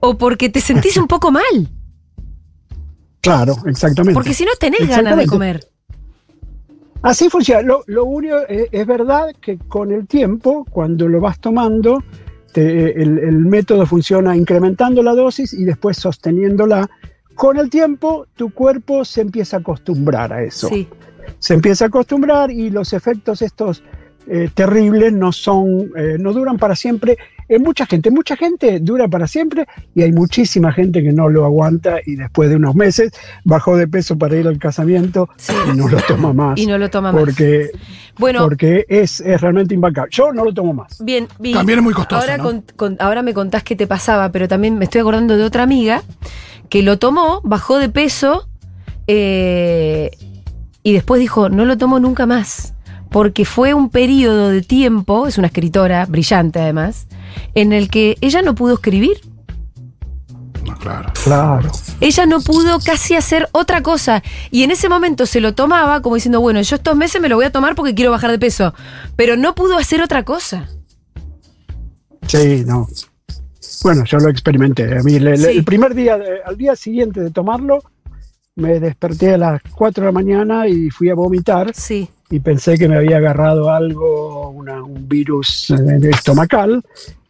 o 0.00 0.16
porque 0.18 0.48
te 0.48 0.60
sentís 0.60 0.96
un 0.96 1.06
poco 1.06 1.30
mal. 1.30 1.68
Claro, 3.20 3.56
exactamente. 3.66 4.14
Porque 4.14 4.34
si 4.34 4.44
no 4.44 4.52
tenés 4.58 4.88
ganas 4.88 5.16
de 5.16 5.26
comer. 5.26 5.66
Así 7.02 7.28
funciona. 7.28 7.62
Lo, 7.62 7.82
lo 7.86 8.04
único 8.04 8.36
es, 8.48 8.68
es 8.72 8.86
verdad 8.86 9.26
que 9.40 9.58
con 9.58 9.92
el 9.92 10.06
tiempo, 10.06 10.64
cuando 10.70 11.08
lo 11.08 11.20
vas 11.20 11.38
tomando, 11.38 12.02
te- 12.52 13.00
el, 13.00 13.18
el 13.18 13.36
método 13.38 13.86
funciona 13.86 14.36
incrementando 14.36 15.02
la 15.02 15.14
dosis 15.14 15.52
y 15.52 15.64
después 15.64 15.96
sosteniéndola. 15.98 16.88
Con 17.36 17.58
el 17.58 17.70
tiempo, 17.70 18.26
tu 18.34 18.50
cuerpo 18.50 19.04
se 19.04 19.20
empieza 19.20 19.58
a 19.58 19.60
acostumbrar 19.60 20.32
a 20.32 20.42
eso. 20.42 20.68
Sí. 20.68 20.88
Se 21.38 21.54
empieza 21.54 21.84
a 21.84 21.88
acostumbrar 21.88 22.50
y 22.50 22.70
los 22.70 22.92
efectos 22.92 23.42
estos 23.42 23.82
eh, 24.28 24.48
terribles 24.52 25.12
no 25.12 25.30
son, 25.30 25.90
eh, 25.96 26.16
no 26.18 26.32
duran 26.32 26.56
para 26.58 26.74
siempre. 26.74 27.16
En 27.48 27.62
mucha 27.62 27.86
gente, 27.86 28.10
mucha 28.10 28.36
gente 28.36 28.80
dura 28.80 29.06
para 29.06 29.28
siempre 29.28 29.66
y 29.94 30.02
hay 30.02 30.10
muchísima 30.10 30.72
gente 30.72 31.00
que 31.00 31.12
no 31.12 31.28
lo 31.28 31.44
aguanta 31.44 31.98
y 32.04 32.16
después 32.16 32.50
de 32.50 32.56
unos 32.56 32.74
meses 32.74 33.12
bajó 33.44 33.76
de 33.76 33.86
peso 33.86 34.18
para 34.18 34.34
ir 34.34 34.48
al 34.48 34.58
casamiento 34.58 35.28
Sí. 35.36 35.52
y 35.72 35.76
no 35.76 35.86
lo 35.88 35.98
toma 35.98 36.32
más. 36.32 36.58
Y 36.58 36.66
no 36.66 36.76
lo 36.76 36.90
toma 36.90 37.12
más. 37.12 37.20
porque 37.20 37.70
Bueno, 38.18 38.42
porque 38.42 38.84
es, 38.88 39.20
es 39.20 39.40
realmente 39.40 39.74
impacable. 39.74 40.10
Yo 40.12 40.32
no 40.32 40.44
lo 40.44 40.52
tomo 40.52 40.72
más. 40.74 41.04
bien, 41.04 41.28
vi- 41.38 41.52
También 41.52 41.78
es 41.78 41.84
muy 41.84 41.94
costoso, 41.94 42.20
Ahora, 42.22 42.36
¿no? 42.38 42.42
con- 42.44 42.64
con- 42.74 42.96
ahora 42.98 43.22
me 43.22 43.32
contás 43.32 43.62
qué 43.62 43.76
te 43.76 43.86
pasaba, 43.86 44.32
pero 44.32 44.48
también 44.48 44.76
me 44.76 44.86
estoy 44.86 45.02
acordando 45.02 45.36
de 45.36 45.44
otra 45.44 45.62
amiga 45.62 46.02
que 46.68 46.82
lo 46.82 46.98
tomó, 46.98 47.40
bajó 47.42 47.78
de 47.78 47.88
peso 47.88 48.48
eh, 49.06 50.10
y 50.82 50.92
después 50.92 51.20
dijo, 51.20 51.48
no 51.48 51.64
lo 51.64 51.76
tomo 51.76 52.00
nunca 52.00 52.26
más. 52.26 52.74
Porque 53.10 53.44
fue 53.44 53.72
un 53.72 53.88
periodo 53.88 54.48
de 54.48 54.62
tiempo, 54.62 55.26
es 55.26 55.38
una 55.38 55.46
escritora 55.46 56.04
brillante 56.06 56.60
además, 56.60 57.06
en 57.54 57.72
el 57.72 57.88
que 57.88 58.16
ella 58.20 58.42
no 58.42 58.54
pudo 58.54 58.74
escribir. 58.74 59.20
No, 60.64 60.76
claro. 60.76 61.12
Claro. 61.24 61.70
Ella 62.00 62.26
no 62.26 62.40
pudo 62.40 62.78
casi 62.80 63.14
hacer 63.14 63.48
otra 63.52 63.82
cosa. 63.82 64.22
Y 64.50 64.64
en 64.64 64.72
ese 64.72 64.88
momento 64.88 65.24
se 65.26 65.40
lo 65.40 65.54
tomaba 65.54 66.02
como 66.02 66.16
diciendo, 66.16 66.40
bueno, 66.40 66.60
yo 66.60 66.76
estos 66.76 66.96
meses 66.96 67.20
me 67.20 67.28
lo 67.28 67.36
voy 67.36 67.46
a 67.46 67.52
tomar 67.52 67.74
porque 67.74 67.94
quiero 67.94 68.10
bajar 68.10 68.30
de 68.30 68.38
peso. 68.38 68.74
Pero 69.14 69.36
no 69.36 69.54
pudo 69.54 69.78
hacer 69.78 70.02
otra 70.02 70.24
cosa. 70.24 70.68
Sí, 72.26 72.64
no. 72.66 72.88
Bueno, 73.82 74.04
yo 74.04 74.18
lo 74.18 74.28
experimenté. 74.30 74.98
A 74.98 75.02
mí, 75.02 75.18
le- 75.18 75.32
le- 75.36 75.52
Sí. 75.52 75.58
el 75.58 75.64
primer 75.64 75.94
día, 75.94 76.18
al 76.44 76.56
día 76.56 76.74
siguiente 76.76 77.20
de 77.20 77.30
tomarlo, 77.30 77.82
me 78.56 78.80
desperté 78.80 79.34
a 79.34 79.38
las 79.38 79.62
4 79.74 80.02
de 80.04 80.08
la 80.08 80.12
mañana 80.12 80.66
y 80.68 80.90
fui 80.90 81.10
a 81.10 81.14
vomitar 81.14 81.72
Sí. 81.74 82.08
y 82.30 82.40
pensé 82.40 82.78
que 82.78 82.88
me 82.88 82.96
había 82.96 83.18
agarrado 83.18 83.70
algo, 83.70 84.50
una- 84.50 84.82
un 84.82 85.08
virus 85.08 85.70
eh, 85.70 86.10
estomacal. 86.10 86.82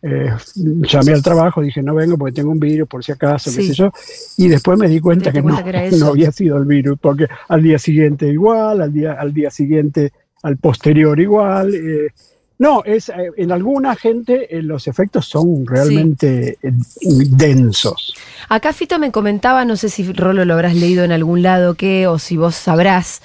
Eh, 0.02 0.30
llamé 0.54 1.12
al 1.14 1.22
trabajo, 1.22 1.60
dije 1.62 1.82
no 1.82 1.94
vengo 1.94 2.16
porque 2.16 2.34
tengo 2.34 2.52
un 2.52 2.60
virus 2.60 2.86
por 2.88 3.02
si 3.02 3.10
acaso, 3.10 3.50
qué 3.50 3.62
Sí. 3.62 3.68
sé 3.68 3.74
yo. 3.74 3.90
Y 4.36 4.46
después 4.48 4.78
me 4.78 4.88
di 4.88 5.00
cuenta 5.00 5.32
que, 5.32 5.42
cuenta 5.42 5.62
no, 5.66 5.72
que 5.90 5.96
no 5.98 6.06
había 6.08 6.30
sido 6.30 6.58
el 6.58 6.64
virus, 6.64 6.96
porque 7.00 7.26
al 7.48 7.62
día 7.62 7.78
siguiente 7.78 8.28
igual, 8.28 8.82
al 8.82 8.92
día, 8.92 9.14
al 9.18 9.32
día 9.34 9.50
siguiente, 9.50 10.12
al 10.44 10.58
posterior 10.58 11.18
igual. 11.18 11.74
eh, 11.74 12.08
no, 12.58 12.82
es 12.84 13.08
eh, 13.10 13.32
en 13.36 13.52
alguna 13.52 13.94
gente 13.96 14.56
eh, 14.56 14.62
los 14.62 14.88
efectos 14.88 15.26
son 15.26 15.66
realmente 15.66 16.58
eh, 16.62 16.72
densos. 17.00 18.14
Acá 18.48 18.72
Fito 18.72 18.98
me 18.98 19.10
comentaba, 19.10 19.64
no 19.64 19.76
sé 19.76 19.88
si 19.88 20.10
Rolo 20.12 20.44
lo 20.44 20.54
habrás 20.54 20.74
leído 20.74 21.04
en 21.04 21.12
algún 21.12 21.42
lado 21.42 21.74
que, 21.74 22.06
o 22.06 22.18
si 22.18 22.36
vos 22.36 22.54
sabrás, 22.54 23.20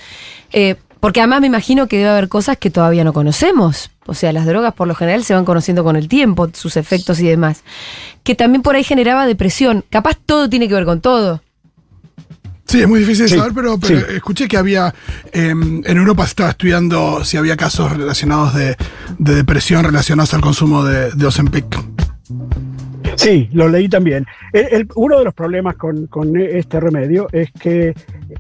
eh, 0.51 0.75
porque 1.00 1.19
además 1.19 1.41
me 1.41 1.47
imagino 1.47 1.88
que 1.88 1.97
debe 1.97 2.09
haber 2.09 2.29
cosas 2.29 2.57
que 2.57 2.69
todavía 2.69 3.03
no 3.03 3.13
conocemos. 3.13 3.89
O 4.05 4.13
sea, 4.13 4.33
las 4.33 4.45
drogas 4.45 4.73
por 4.73 4.88
lo 4.88 4.93
general 4.95 5.23
se 5.23 5.33
van 5.33 5.45
conociendo 5.45 5.83
con 5.83 5.95
el 5.95 6.07
tiempo, 6.07 6.50
sus 6.53 6.77
efectos 6.77 7.19
y 7.19 7.27
demás. 7.27 7.63
Que 8.23 8.35
también 8.35 8.61
por 8.61 8.75
ahí 8.75 8.83
generaba 8.83 9.25
depresión. 9.25 9.83
Capaz 9.89 10.17
todo 10.23 10.47
tiene 10.47 10.67
que 10.67 10.75
ver 10.75 10.85
con 10.85 11.01
todo. 11.01 11.41
Sí, 12.71 12.79
es 12.81 12.87
muy 12.87 12.99
difícil 13.01 13.25
de 13.25 13.29
Sí, 13.31 13.35
saber, 13.37 13.51
pero, 13.53 13.77
pero 13.77 13.99
sí. 13.99 14.05
escuché 14.15 14.47
que 14.47 14.55
había, 14.55 14.93
eh, 15.33 15.49
en 15.49 15.83
Europa 15.97 16.23
se 16.23 16.29
estaba 16.29 16.49
estudiando 16.51 17.25
si 17.25 17.35
había 17.35 17.57
casos 17.57 17.91
relacionados 17.91 18.55
de, 18.55 18.77
de 19.19 19.35
depresión 19.35 19.83
relacionados 19.83 20.33
al 20.33 20.39
consumo 20.39 20.83
de, 20.85 21.11
de 21.11 21.25
Ozempic. 21.25 21.65
Sí, 23.17 23.49
lo 23.51 23.67
leí 23.67 23.89
también. 23.89 24.25
El- 24.53 24.67
el- 24.71 24.87
uno 24.95 25.19
de 25.19 25.25
los 25.25 25.33
problemas 25.33 25.75
con, 25.75 26.07
con 26.07 26.35
este 26.39 26.79
remedio 26.79 27.27
es 27.33 27.51
que 27.59 27.93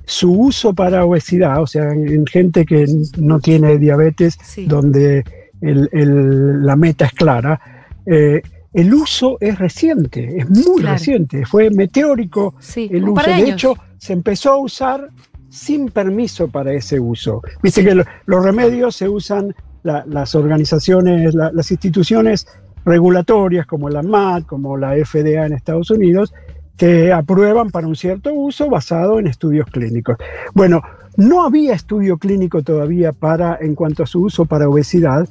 su 0.05 0.31
uso 0.31 0.73
para 0.73 1.03
obesidad, 1.03 1.61
o 1.61 1.67
sea, 1.67 1.91
en, 1.91 2.07
en 2.07 2.25
gente 2.25 2.65
que 2.65 2.85
no 3.17 3.39
tiene 3.41 3.77
diabetes, 3.79 4.37
Sí. 4.43 4.65
donde 4.65 5.25
el- 5.59 5.89
el- 5.91 6.65
la 6.65 6.77
meta 6.77 7.05
es 7.05 7.11
clara, 7.11 7.59
eh, 8.05 8.41
el 8.73 8.93
uso 8.93 9.37
es 9.41 9.59
reciente, 9.59 10.37
es 10.37 10.49
muy 10.49 10.79
Claro. 10.83 10.93
reciente, 10.97 11.45
fue 11.45 11.69
meteórico 11.69 12.55
Sí, 12.61 12.89
el 12.93 13.09
uso. 13.09 13.21
de 13.23 13.27
De, 13.27 13.33
años. 13.33 13.49
hecho, 13.49 13.75
se 14.01 14.13
empezó 14.13 14.53
a 14.53 14.57
usar 14.57 15.09
sin 15.49 15.89
permiso 15.89 16.47
para 16.47 16.73
ese 16.73 16.99
uso. 16.99 17.41
Viste 17.61 17.83
que 17.83 17.93
lo- 17.93 18.03
los 18.25 18.43
remedios 18.43 18.95
se 18.95 19.07
usan, 19.07 19.53
la- 19.83 20.03
las 20.07 20.33
organizaciones, 20.33 21.35
la- 21.35 21.51
las 21.51 21.69
instituciones 21.69 22.47
regulatorias 22.83 23.67
como 23.67 23.89
la 23.89 24.01
MAT, 24.01 24.47
como 24.47 24.75
la 24.75 24.95
FDA 24.97 25.45
en 25.45 25.53
Estados 25.53 25.91
Unidos, 25.91 26.33
que 26.77 27.13
aprueban 27.13 27.69
para 27.69 27.85
un 27.85 27.95
cierto 27.95 28.33
uso 28.33 28.71
basado 28.71 29.19
en 29.19 29.27
estudios 29.27 29.67
clínicos. 29.67 30.17
Bueno, 30.55 30.81
no 31.15 31.43
había 31.43 31.75
estudio 31.75 32.17
clínico 32.17 32.63
todavía 32.63 33.11
para, 33.11 33.55
en 33.61 33.75
cuanto 33.75 34.01
a 34.01 34.07
su 34.07 34.23
uso 34.23 34.45
para 34.45 34.67
obesidad, 34.67 35.29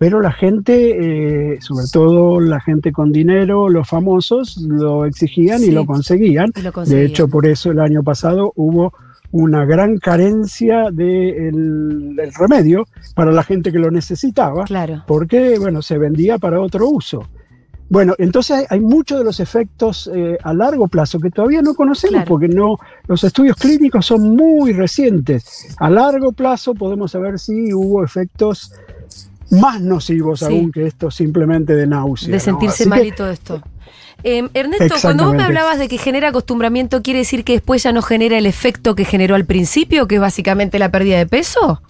pero 0.00 0.22
la 0.22 0.32
gente, 0.32 1.52
eh, 1.54 1.58
sobre 1.60 1.84
todo 1.92 2.40
la 2.40 2.58
gente 2.58 2.90
con 2.90 3.12
dinero, 3.12 3.68
los 3.68 3.86
famosos, 3.86 4.56
lo 4.56 5.04
exigían 5.04 5.58
Sí. 5.60 5.66
y 5.66 5.70
lo 5.72 5.84
conseguían. 5.84 6.50
Y 6.56 6.62
lo 6.62 6.72
De 6.72 7.04
hecho, 7.04 7.28
por 7.28 7.44
eso 7.46 7.70
el 7.70 7.80
año 7.80 8.02
pasado 8.02 8.54
hubo 8.56 8.94
una 9.30 9.66
gran 9.66 9.98
carencia 9.98 10.90
del 10.90 12.18
remedio 12.38 12.86
para 13.14 13.30
la 13.30 13.42
gente 13.42 13.70
que 13.72 13.78
lo 13.78 13.90
necesitaba, 13.90 14.64
Claro. 14.64 15.04
porque 15.06 15.58
bueno, 15.58 15.82
se 15.82 15.98
vendía 15.98 16.38
para 16.38 16.60
otro 16.62 16.88
uso. 16.88 17.28
Bueno, 17.90 18.14
entonces 18.16 18.64
hay 18.70 18.80
muchos 18.80 19.18
de 19.18 19.24
los 19.24 19.38
efectos 19.38 20.10
eh, 20.14 20.38
a 20.42 20.54
largo 20.54 20.88
plazo 20.88 21.20
que 21.20 21.30
todavía 21.30 21.60
no 21.60 21.74
conocemos 21.74 22.20
Claro. 22.22 22.28
porque 22.28 22.48
no 22.48 22.78
los 23.06 23.22
estudios 23.22 23.56
clínicos 23.56 24.06
son 24.06 24.34
muy 24.34 24.72
recientes. 24.72 25.74
A 25.78 25.90
largo 25.90 26.32
plazo 26.32 26.72
podemos 26.72 27.10
saber 27.10 27.38
si 27.38 27.74
hubo 27.74 28.02
efectos 28.02 28.72
más 29.50 29.80
nocivos 29.80 30.40
Sí. 30.40 30.46
aún 30.46 30.72
que 30.72 30.86
esto 30.86 31.10
simplemente 31.10 31.74
de 31.74 31.86
náusea. 31.86 32.30
de 32.30 32.40
sentirse 32.40 32.86
mal 32.86 33.04
y 33.06 33.12
todo 33.12 33.30
esto. 33.30 33.62
Eh, 34.22 34.48
Ernesto, 34.52 34.94
cuando 35.00 35.24
vos 35.26 35.34
me 35.34 35.42
hablabas 35.42 35.78
de 35.78 35.88
que 35.88 35.96
genera 35.96 36.28
acostumbramiento, 36.28 37.02
¿quiere 37.02 37.20
decir 37.20 37.42
que 37.42 37.54
después 37.54 37.82
ya 37.82 37.92
no 37.92 38.02
genera 38.02 38.36
el 38.36 38.44
efecto 38.46 38.94
que 38.94 39.04
generó 39.06 39.34
al 39.34 39.46
principio, 39.46 40.06
que 40.06 40.16
es 40.16 40.20
básicamente 40.20 40.78
la 40.78 40.90
pérdida 40.90 41.16
de 41.18 41.26
peso? 41.26 41.80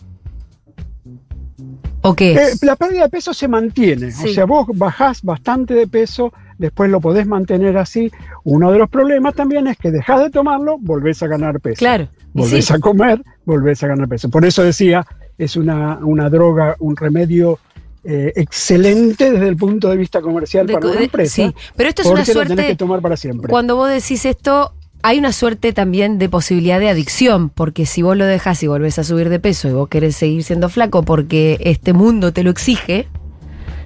¿O 2.03 2.15
qué? 2.15 2.33
Eh, 2.35 2.39
la 2.63 2.77
pérdida 2.77 3.03
de 3.03 3.09
peso 3.11 3.35
se 3.35 3.47
mantiene, 3.47 4.11
Sí. 4.11 4.29
o 4.31 4.33
sea, 4.33 4.45
vos 4.47 4.67
bajás 4.75 5.23
bastante 5.23 5.75
de 5.75 5.87
peso, 5.87 6.33
después 6.57 6.91
lo 6.91 7.01
podés 7.01 7.27
mantener 7.27 7.77
así. 7.77 8.11
Uno 8.45 8.73
de 8.73 8.79
los 8.79 8.89
problemas 8.89 9.35
también 9.35 9.67
es 9.67 9.77
que 9.77 9.91
dejás 9.91 10.21
de 10.21 10.31
tomarlo, 10.31 10.79
volvés 10.79 11.23
a 11.23 11.27
ganar 11.27 11.61
peso. 11.61 11.79
claro. 11.79 12.09
Volvés 12.33 12.67
sí, 12.67 12.73
a 12.73 12.79
comer, 12.79 13.21
volvés 13.45 13.83
a 13.83 13.89
ganar 13.89 14.07
peso. 14.09 14.31
Por 14.31 14.45
eso 14.45 14.63
decía, 14.63 15.05
es 15.45 15.57
una, 15.57 15.99
una 16.03 16.29
droga, 16.31 16.77
un 16.81 16.97
remedio 16.97 17.59
eh, 18.05 18.33
excelente 18.37 19.31
desde 19.31 19.49
el 19.49 19.57
punto 19.57 19.89
de 19.91 19.97
vista 19.97 20.21
comercial 20.21 20.67
de- 20.67 20.75
para 20.75 20.87
una 20.87 20.97
de- 20.99 21.05
empresa. 21.05 21.35
sí. 21.35 21.55
Pero 21.77 21.89
esto 21.89 22.03
es 22.03 22.09
una 22.09 22.17
porque 22.21 22.35
lo 22.35 22.41
tenés 22.43 22.55
suerte. 22.57 22.73
que 22.73 22.77
tomar 22.77 23.01
para 23.01 23.17
siempre. 23.17 23.49
Cuando 23.51 23.77
vos 23.77 23.91
decís 23.91 24.25
esto, 24.25 24.73
hay 25.03 25.19
una 25.19 25.33
suerte 25.33 25.73
también 25.73 26.19
de 26.19 26.29
posibilidad 26.29 26.79
de 26.81 26.89
adicción, 26.89 27.49
porque 27.51 27.87
si 27.87 28.03
vos 28.03 28.17
lo 28.17 28.25
dejas 28.27 28.63
y 28.63 28.67
volvés 28.67 28.99
a 28.99 29.05
subir 29.05 29.29
de 29.29 29.39
peso 29.41 29.69
y 29.69 29.73
vos 29.73 29.89
querés 29.89 30.17
seguir 30.17 30.43
siendo 30.45 30.69
flaco 30.69 31.03
porque 31.03 31.59
este 31.61 31.93
mundo 31.93 32.33
te 32.33 32.43
lo 32.43 32.51
exige, 32.51 33.07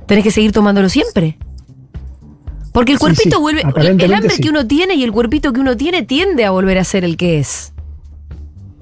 tenés 0.07 0.25
que 0.25 0.31
seguir 0.31 0.53
tomándolo 0.53 0.89
siempre. 0.89 1.39
Porque 2.73 2.91
el 2.93 2.99
cuerpito 2.99 3.37
sí, 3.37 3.41
vuelve, 3.43 3.63
el 4.05 4.13
hambre 4.15 4.31
sí. 4.31 4.43
que 4.43 4.49
uno 4.51 4.67
tiene 4.67 4.95
y 4.95 5.05
el 5.05 5.13
cuerpito 5.13 5.53
que 5.53 5.61
uno 5.61 5.77
tiene 5.77 6.03
tiende 6.03 6.45
a 6.45 6.51
volver 6.51 6.79
a 6.79 6.85
ser 6.85 7.05
el 7.05 7.17
que 7.17 7.39
es. 7.39 7.73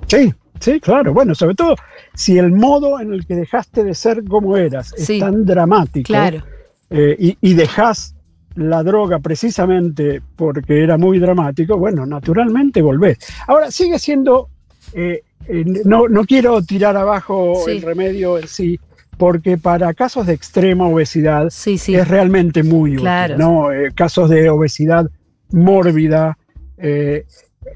Sí, 0.06 0.32
sí, 0.60 0.80
claro. 0.80 1.12
Bueno, 1.12 1.34
sobre 1.34 1.54
todo 1.54 1.74
si 2.14 2.38
el 2.38 2.52
modo 2.52 3.00
en 3.00 3.12
el 3.12 3.26
que 3.26 3.34
dejaste 3.36 3.84
de 3.84 3.94
ser 3.94 4.24
como 4.24 4.56
eras 4.56 4.92
Sí. 4.96 5.14
es 5.14 5.20
tan 5.20 5.44
dramático. 5.44 6.06
Claro. 6.06 6.42
eh, 6.90 7.16
y, 7.18 7.38
y 7.40 7.54
dejás 7.54 8.14
la 8.54 8.82
droga 8.82 9.18
precisamente 9.18 10.20
porque 10.36 10.82
era 10.82 10.98
muy 10.98 11.18
dramático, 11.18 11.78
bueno, 11.78 12.04
naturalmente 12.04 12.82
volvés. 12.82 13.16
Ahora, 13.46 13.70
sigue 13.70 13.98
siendo, 13.98 14.48
eh, 14.92 15.22
eh, 15.48 15.64
no, 15.86 16.06
no 16.08 16.24
quiero 16.24 16.60
tirar 16.62 16.96
abajo 16.98 17.54
Sí. 17.64 17.70
el 17.72 17.82
remedio 17.82 18.38
en 18.38 18.46
sí, 18.46 18.78
porque 19.16 19.56
para 19.56 19.94
casos 19.94 20.26
de 20.26 20.34
extrema 20.34 20.86
obesidad 20.86 21.48
Sí, 21.50 21.78
sí. 21.78 21.94
es 21.94 22.06
realmente 22.08 22.62
muy 22.62 22.96
Claro. 22.96 23.34
útil, 23.36 23.46
¿no? 23.46 23.72
Eh, 23.72 23.90
casos 23.94 24.28
de 24.28 24.50
obesidad 24.50 25.08
mórbida, 25.50 26.36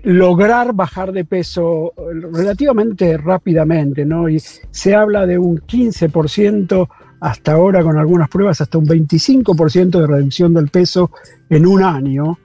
lograr 0.02 0.72
bajar 0.72 1.12
de 1.12 1.24
peso 1.24 1.92
eh, 1.96 2.02
relativamente 2.32 3.16
rápidamente, 3.16 4.04
¿no? 4.04 4.28
Y 4.28 4.40
se 4.40 4.94
habla 4.94 5.26
de 5.26 5.38
un 5.38 5.58
15%, 5.58 6.88
hasta 7.20 7.52
ahora 7.52 7.82
con 7.82 7.98
algunas 7.98 8.28
pruebas, 8.28 8.60
hasta 8.60 8.78
un 8.78 8.86
25% 8.86 10.00
de 10.00 10.06
reducción 10.06 10.54
del 10.54 10.68
peso 10.68 11.10
en 11.48 11.66
un 11.66 11.82
año. 11.82 12.38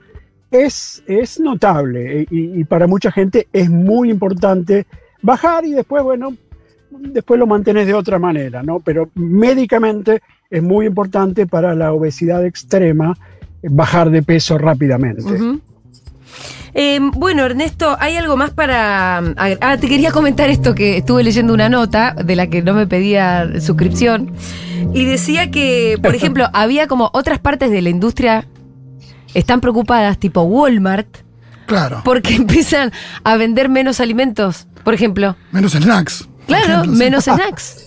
Es, 0.50 1.02
es 1.06 1.40
notable 1.40 2.22
eh, 2.22 2.26
y, 2.30 2.64
para 2.64 2.86
mucha 2.86 3.10
gente 3.10 3.48
es 3.52 3.70
muy 3.70 4.10
importante 4.10 4.86
bajar 5.22 5.64
y 5.64 5.72
después, 5.72 6.02
bueno, 6.02 6.34
después 6.90 7.40
lo 7.40 7.46
mantenés 7.46 7.86
de 7.86 7.94
otra 7.94 8.18
manera, 8.18 8.62
¿no? 8.62 8.80
Pero 8.80 9.08
médicamente 9.14 10.20
es 10.50 10.62
muy 10.62 10.86
importante 10.86 11.46
para 11.46 11.74
la 11.74 11.92
obesidad 11.92 12.44
extrema 12.44 13.16
bajar 13.62 14.10
de 14.10 14.22
peso 14.22 14.58
rápidamente. 14.58 15.22
Eh, 16.74 16.98
bueno, 17.00 17.44
Ernesto, 17.44 17.96
¿hay 18.00 18.16
algo 18.16 18.36
más 18.36 18.50
para... 18.50 19.18
Ah, 19.36 19.76
te 19.78 19.88
quería 19.88 20.10
comentar 20.10 20.48
esto 20.48 20.74
que 20.74 20.96
estuve 20.96 21.22
leyendo 21.22 21.52
una 21.52 21.68
nota 21.68 22.14
de 22.14 22.34
la 22.34 22.46
que 22.46 22.62
no 22.62 22.72
me 22.72 22.86
pedía 22.86 23.60
suscripción 23.60 24.32
y 24.94 25.04
decía 25.04 25.50
que, 25.50 25.98
por 26.02 26.14
ejemplo, 26.14 26.48
había 26.54 26.86
como 26.86 27.10
otras 27.12 27.38
partes 27.40 27.70
de 27.70 27.82
la 27.82 27.90
industria 27.90 28.46
están 29.34 29.60
preocupadas, 29.60 30.18
tipo 30.18 30.42
Walmart, 30.42 31.18
Claro. 31.66 32.00
porque 32.04 32.34
empiezan 32.36 32.90
a 33.24 33.36
vender 33.36 33.68
menos 33.68 34.00
alimentos, 34.00 34.66
por 34.84 34.94
ejemplo. 34.94 35.36
Menos 35.52 35.72
snacks. 35.72 36.28
Claro, 36.46 36.64
ejemplo, 36.64 36.92
sí. 36.92 36.98
menos 36.98 37.24
snacks. 37.26 37.81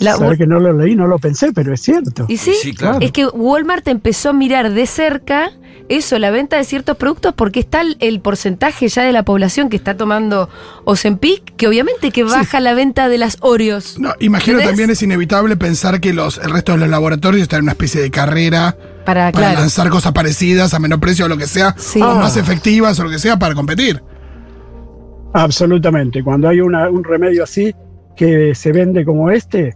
La- 0.00 0.16
Sabe 0.16 0.36
que 0.36 0.46
no 0.46 0.58
lo 0.60 0.72
leí, 0.72 0.94
no 0.96 1.06
lo 1.06 1.18
pensé, 1.18 1.52
pero 1.52 1.72
es 1.72 1.80
cierto. 1.80 2.26
¿Y 2.28 2.36
sí? 2.36 2.52
Sí, 2.60 2.74
claro. 2.74 2.98
Es 3.00 3.12
que 3.12 3.26
Walmart 3.26 3.86
empezó 3.88 4.30
a 4.30 4.32
mirar 4.32 4.72
de 4.72 4.86
cerca 4.86 5.50
eso, 5.88 6.18
la 6.18 6.30
venta 6.30 6.56
de 6.56 6.64
ciertos 6.64 6.96
productos, 6.96 7.34
porque 7.34 7.60
está 7.60 7.82
el, 7.82 7.96
el 8.00 8.20
porcentaje 8.20 8.88
ya 8.88 9.02
de 9.04 9.12
la 9.12 9.22
población 9.22 9.68
que 9.68 9.76
está 9.76 9.96
tomando 9.96 10.48
Ozempic, 10.84 11.54
que 11.56 11.68
obviamente 11.68 12.10
que 12.10 12.24
baja 12.24 12.58
la 12.60 12.72
venta 12.74 13.08
de 13.10 13.18
las 13.18 13.36
Oreos. 13.40 13.98
No, 14.00 14.14
imagino 14.18 14.54
¿Entendés? 14.58 14.70
también 14.70 14.90
es 14.90 15.02
inevitable 15.02 15.56
pensar 15.56 16.00
que 16.00 16.14
los, 16.14 16.38
el 16.38 16.50
resto 16.50 16.72
de 16.72 16.78
los 16.78 16.88
laboratorios 16.88 17.42
están 17.42 17.58
en 17.58 17.64
una 17.64 17.72
especie 17.72 18.00
de 18.00 18.10
carrera 18.10 18.76
Para, 19.04 19.30
para 19.30 19.48
claro. 19.48 19.60
lanzar 19.60 19.90
cosas 19.90 20.12
parecidas 20.12 20.72
a 20.72 20.78
menor 20.78 21.00
precio 21.00 21.26
o 21.26 21.28
lo 21.28 21.36
que 21.36 21.46
sea, 21.46 21.74
Sí. 21.78 22.00
o 22.00 22.04
Ah. 22.06 22.14
más 22.14 22.36
efectivas 22.38 22.98
o 22.98 23.04
lo 23.04 23.10
que 23.10 23.18
sea 23.18 23.38
para 23.38 23.54
competir. 23.54 24.02
Absolutamente. 25.34 26.22
Cuando 26.22 26.48
hay 26.48 26.60
una- 26.60 26.88
un 26.90 27.04
remedio 27.04 27.44
así 27.44 27.74
que 28.16 28.54
se 28.54 28.72
vende 28.72 29.04
como 29.04 29.30
este, 29.30 29.74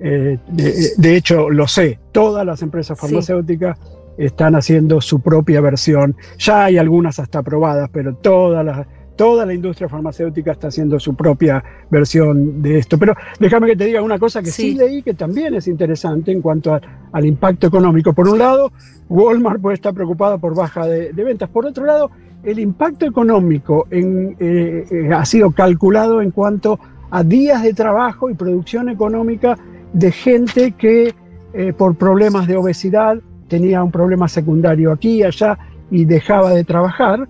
eh, 0.00 0.38
de, 0.48 0.74
de 0.96 1.16
hecho 1.16 1.50
lo 1.50 1.66
sé, 1.68 1.98
todas 2.12 2.44
las 2.46 2.62
empresas 2.62 2.98
Sí. 2.98 3.06
farmacéuticas 3.06 3.78
están 4.18 4.54
haciendo 4.54 5.00
su 5.00 5.20
propia 5.20 5.60
versión. 5.60 6.14
Ya 6.38 6.64
hay 6.64 6.78
algunas 6.78 7.18
hasta 7.18 7.38
aprobadas, 7.40 7.88
pero 7.92 8.14
todas 8.14 8.64
las- 8.64 8.86
toda 9.16 9.44
la 9.44 9.52
industria 9.52 9.86
farmacéutica 9.88 10.52
está 10.52 10.68
haciendo 10.68 10.98
su 10.98 11.14
propia 11.14 11.62
versión 11.90 12.62
de 12.62 12.78
esto. 12.78 12.96
Pero 12.96 13.14
déjame 13.38 13.66
que 13.66 13.76
te 13.76 13.84
diga 13.84 14.00
una 14.00 14.18
cosa 14.18 14.40
que 14.42 14.50
sí, 14.50 14.72
Sí. 14.72 14.74
leí 14.78 15.02
que 15.02 15.12
también 15.12 15.52
es 15.54 15.68
interesante 15.68 16.32
en 16.32 16.40
cuanto 16.40 16.72
a- 16.74 16.80
al 17.12 17.26
impacto 17.26 17.66
económico. 17.66 18.14
Por 18.14 18.28
un 18.28 18.38
lado, 18.38 18.72
Walmart 19.10 19.60
puede 19.60 19.74
estar 19.74 19.92
preocupada 19.92 20.38
por 20.38 20.54
baja 20.54 20.86
de, 20.86 21.12
de 21.12 21.24
ventas. 21.24 21.50
Por 21.50 21.66
otro 21.66 21.84
lado, 21.84 22.10
el 22.44 22.58
impacto 22.58 23.04
económico 23.04 23.86
en, 23.90 24.36
eh, 24.40 24.84
eh, 24.90 25.10
ha 25.14 25.24
sido 25.26 25.50
calculado 25.50 26.22
en 26.22 26.30
cuanto 26.30 26.78
a 27.10 27.22
días 27.22 27.62
de 27.62 27.74
trabajo 27.74 28.30
y 28.30 28.34
producción 28.34 28.88
económica 28.88 29.58
de 29.92 30.12
gente 30.12 30.72
que 30.72 31.14
eh, 31.52 31.72
por 31.72 31.96
problemas 31.96 32.46
de 32.46 32.56
obesidad 32.56 33.18
tenía 33.48 33.82
un 33.82 33.90
problema 33.90 34.28
secundario 34.28 34.92
aquí 34.92 35.16
y 35.18 35.22
allá 35.24 35.58
y 35.90 36.04
dejaba 36.04 36.50
de 36.50 36.64
trabajar. 36.64 37.28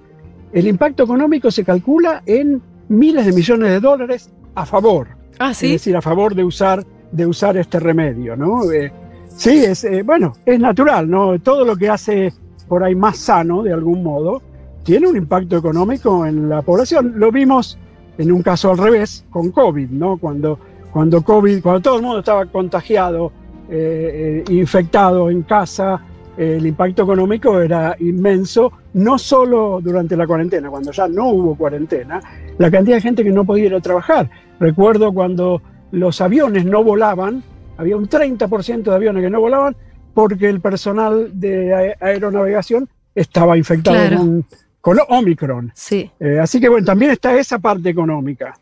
El 0.52 0.66
impacto 0.66 1.04
económico 1.04 1.50
se 1.50 1.64
calcula 1.64 2.22
en 2.26 2.60
miles 2.88 3.24
de 3.24 3.32
millones 3.32 3.70
de 3.70 3.80
dólares 3.80 4.30
a 4.54 4.66
favor 4.66 5.08
Ah, 5.38 5.52
es 5.52 5.56
sí. 5.58 5.72
decir, 5.72 5.96
a 5.96 6.02
favor 6.02 6.34
de 6.34 6.44
usar, 6.44 6.84
de 7.12 7.24
usar 7.26 7.56
este 7.56 7.80
remedio, 7.80 8.36
¿no? 8.36 8.70
Eh, 8.70 8.92
sí, 9.28 9.64
es, 9.64 9.84
eh, 9.84 10.02
bueno, 10.02 10.34
es 10.44 10.60
natural, 10.60 11.08
¿no? 11.08 11.38
Todo 11.38 11.64
lo 11.64 11.76
que 11.76 11.88
hace 11.88 12.32
por 12.68 12.84
ahí 12.84 12.94
más 12.94 13.16
sano, 13.16 13.62
de 13.62 13.72
algún 13.72 14.02
modo, 14.02 14.42
tiene 14.82 15.08
un 15.08 15.16
impacto 15.16 15.56
económico 15.56 16.26
en 16.26 16.48
la 16.50 16.60
población. 16.62 17.14
Lo 17.16 17.32
vimos 17.32 17.78
en 18.18 18.30
un 18.32 18.42
caso 18.42 18.70
al 18.70 18.76
revés, 18.78 19.24
con 19.30 19.50
COVID, 19.50 19.88
¿no? 19.90 20.18
Cuando, 20.18 20.58
cuando 20.92 21.22
COVID, 21.22 21.62
cuando 21.62 21.80
todo 21.80 21.96
el 21.96 22.02
mundo 22.02 22.18
estaba 22.20 22.46
contagiado, 22.46 23.32
eh, 23.70 24.42
eh, 24.48 24.52
infectado 24.52 25.30
en 25.30 25.42
casa, 25.42 26.00
eh, 26.36 26.56
el 26.58 26.66
impacto 26.66 27.02
económico 27.04 27.60
era 27.60 27.94
inmenso, 28.00 28.72
no 28.94 29.18
solo 29.18 29.80
durante 29.82 30.16
la 30.16 30.26
cuarentena, 30.26 30.68
cuando 30.70 30.90
ya 30.90 31.06
no 31.08 31.28
hubo 31.28 31.54
cuarentena, 31.56 32.20
la 32.58 32.70
cantidad 32.70 32.96
de 32.96 33.02
gente 33.02 33.22
que 33.24 33.30
no 33.30 33.44
podía 33.44 33.66
ir 33.66 33.74
a 33.74 33.80
trabajar. 33.80 34.28
Recuerdo 34.58 35.12
cuando 35.12 35.62
los 35.92 36.20
aviones 36.20 36.64
no 36.64 36.82
volaban, 36.82 37.42
había 37.76 37.96
un 37.96 38.08
30% 38.08 38.82
de 38.90 38.94
aviones 38.94 39.22
que 39.22 39.30
no 39.30 39.40
volaban 39.40 39.76
porque 40.14 40.48
el 40.48 40.60
personal 40.60 41.30
de 41.38 41.72
ae- 41.72 41.96
aeronavegación 42.00 42.88
estaba 43.14 43.56
infectado 43.56 43.96
Claro. 43.96 44.16
con, 44.18 44.44
con 44.80 44.98
Omicron. 45.08 45.70
Sí. 45.74 46.10
Eh, 46.20 46.38
así 46.40 46.60
que 46.60 46.68
bueno, 46.68 46.84
también 46.84 47.12
está 47.12 47.36
esa 47.38 47.58
parte 47.58 47.88
económica. 47.90 48.54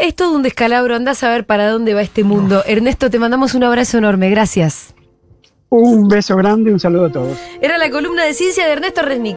Es 0.00 0.14
todo 0.14 0.34
un 0.34 0.42
descalabro, 0.42 0.94
andás 0.94 1.22
a 1.22 1.30
ver 1.30 1.46
para 1.46 1.68
dónde 1.68 1.94
va 1.94 2.02
este 2.02 2.22
mundo. 2.22 2.62
Ernesto, 2.66 3.10
te 3.10 3.18
mandamos 3.18 3.54
un 3.54 3.64
abrazo 3.64 3.98
enorme, 3.98 4.28
gracias. 4.30 4.94
Un 5.68 6.06
beso 6.06 6.36
grande 6.36 6.70
y 6.70 6.72
un 6.72 6.80
saludo 6.80 7.06
a 7.06 7.12
todos. 7.12 7.38
Era 7.60 7.76
la 7.76 7.90
columna 7.90 8.24
de 8.24 8.34
ciencia 8.34 8.64
de 8.66 8.72
Ernesto 8.72 9.02
Resnick. 9.02 9.34